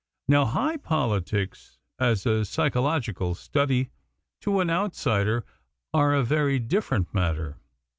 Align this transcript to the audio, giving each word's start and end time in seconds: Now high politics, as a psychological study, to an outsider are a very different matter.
Now 0.27 0.45
high 0.45 0.77
politics, 0.77 1.77
as 1.99 2.25
a 2.25 2.43
psychological 2.43 3.35
study, 3.35 3.91
to 4.39 4.59
an 4.59 4.67
outsider 4.71 5.45
are 5.93 6.15
a 6.15 6.23
very 6.23 6.57
different 6.57 7.13
matter. 7.13 7.59